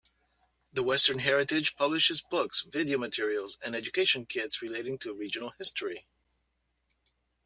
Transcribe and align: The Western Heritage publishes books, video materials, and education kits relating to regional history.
The 0.73 0.81
Western 0.81 1.19
Heritage 1.19 1.75
publishes 1.75 2.23
books, 2.23 2.65
video 2.67 2.97
materials, 2.97 3.55
and 3.63 3.75
education 3.75 4.25
kits 4.25 4.59
relating 4.59 4.97
to 4.97 5.13
regional 5.13 5.53
history. 5.59 6.07